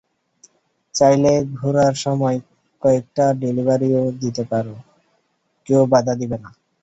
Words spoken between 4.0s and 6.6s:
দিতে পারো, কেউ বাধা দিবে না।